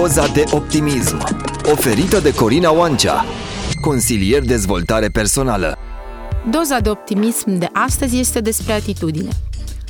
[0.00, 1.16] Doza de optimism.
[1.72, 3.24] Oferită de Corina Oancea,
[3.80, 5.78] consilier dezvoltare personală.
[6.50, 9.28] Doza de optimism de astăzi este despre atitudine.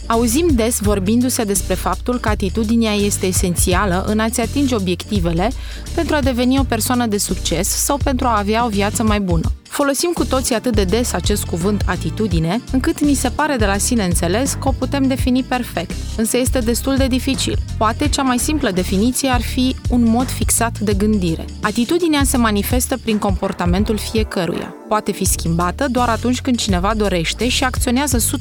[0.07, 5.51] Auzim des vorbindu-se despre faptul că atitudinea este esențială în a-ți atinge obiectivele
[5.95, 9.53] pentru a deveni o persoană de succes sau pentru a avea o viață mai bună.
[9.77, 13.77] Folosim cu toții atât de des acest cuvânt atitudine, încât ni se pare de la
[13.77, 17.59] sine înțeles că o putem defini perfect, însă este destul de dificil.
[17.79, 21.45] Poate cea mai simplă definiție ar fi un mod fixat de gândire.
[21.63, 24.75] Atitudinea se manifestă prin comportamentul fiecăruia.
[24.89, 28.39] Poate fi schimbată doar atunci când cineva dorește și acționează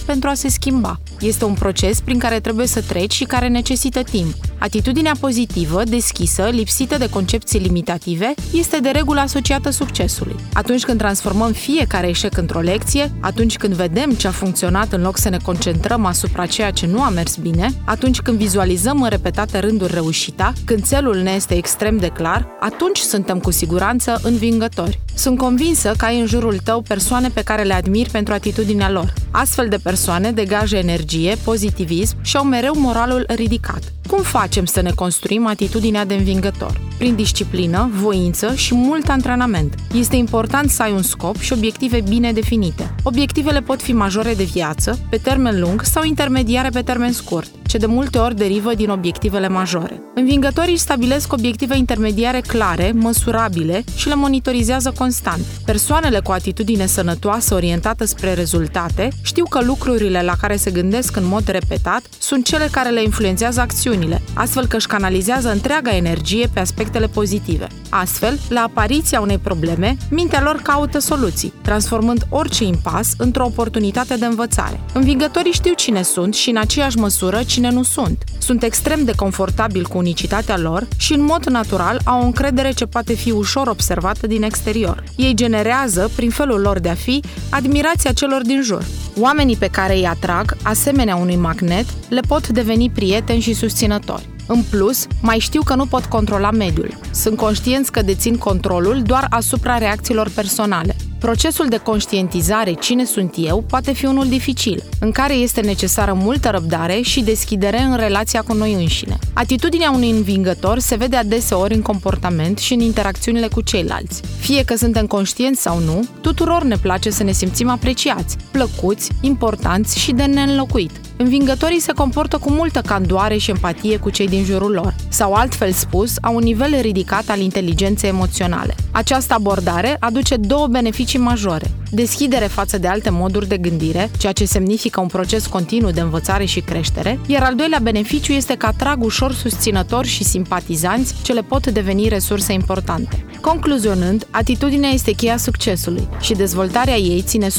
[0.00, 1.00] 100% pentru a se schimba.
[1.20, 4.34] Este un proces prin care trebuie să treci și care necesită timp.
[4.58, 10.36] Atitudinea pozitivă, deschisă, lipsită de concepții limitative, este de regulă asociată succesului.
[10.52, 15.16] Atunci când transformăm fiecare eșec într-o lecție, atunci când vedem ce a funcționat în loc
[15.16, 19.58] să ne concentrăm asupra ceea ce nu a mers bine, atunci când vizualizăm în repetate
[19.58, 25.00] rânduri reușita, când țelul ne este extrem de clar, atunci suntem cu siguranță învingători.
[25.14, 25.38] Sunt
[25.70, 29.12] convinsă că ai în jurul tău persoane pe care le admiri pentru atitudinea lor.
[29.30, 33.92] Astfel de persoane degajă energie, pozitivism și au mereu moralul ridicat.
[34.06, 36.80] Cum facem să ne construim atitudinea de învingător?
[36.98, 39.74] Prin disciplină, voință și mult antrenament.
[39.94, 42.94] Este important să ai un scop și obiective bine definite.
[43.02, 47.78] Obiectivele pot fi majore de viață, pe termen lung sau intermediare pe termen scurt, ce
[47.78, 50.02] de multe ori derivă din obiectivele majore.
[50.14, 55.40] Învingătorii stabilesc obiective intermediare clare, măsurabile și le monitorizează constant.
[55.64, 61.26] Persoanele cu atitudine sănătoasă orientată spre rezultate știu că lucrurile la care se gândesc în
[61.26, 66.60] mod repetat sunt cele care le influențează acțiunile, astfel că își canalizează întreaga energie pe
[66.60, 67.66] aspectele pozitive.
[67.88, 74.26] Astfel, la apariția unei probleme, mintea lor caută soluții, transformând orice impas într-o oportunitate de
[74.26, 74.80] învățare.
[74.94, 78.24] Învingătorii știu cine sunt și în aceeași măsură cine nu sunt.
[78.38, 82.86] Sunt extrem de confortabili cu unicitatea lor și în mod natural au o încredere ce
[82.86, 85.04] poate fi ușor observată din exterior.
[85.16, 88.84] Ei generează, prin felul lor de a fi, admirația celor din jur.
[89.18, 94.28] Oamenii pe care îi atrag, asemenea unui magnet, le pot deveni prieteni și susținători.
[94.46, 96.98] În plus, mai știu că nu pot controla mediul.
[97.10, 100.96] Sunt conștienți că dețin controlul doar asupra reacțiilor personale.
[101.20, 106.48] Procesul de conștientizare cine sunt eu poate fi unul dificil, în care este necesară multă
[106.48, 109.18] răbdare și deschidere în relația cu noi înșine.
[109.32, 114.22] Atitudinea unui învingător se vede adeseori în comportament și în interacțiunile cu ceilalți.
[114.38, 119.98] Fie că suntem conștienți sau nu, tuturor ne place să ne simțim apreciați, plăcuți, importanți
[119.98, 121.09] și de neînlocuit.
[121.22, 125.72] Învingătorii se comportă cu multă candoare și empatie cu cei din jurul lor, sau altfel
[125.72, 128.74] spus, au un nivel ridicat al inteligenței emoționale.
[128.90, 131.70] Această abordare aduce două beneficii majore.
[131.90, 136.44] Deschidere față de alte moduri de gândire, ceea ce semnifică un proces continuu de învățare
[136.44, 141.42] și creștere, iar al doilea beneficiu este că atrag ușor susținători și simpatizanți ce le
[141.42, 143.24] pot deveni resurse importante.
[143.40, 147.50] Concluzionând, atitudinea este cheia succesului și dezvoltarea ei ține 100%